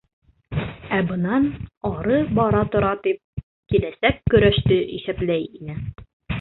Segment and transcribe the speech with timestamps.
[0.99, 1.45] Ә бынан
[1.89, 3.21] ары бара-тора...— тип
[3.75, 5.81] киләсәк көрәште иҫәпләй ине.